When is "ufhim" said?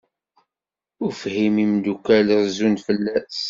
1.07-1.55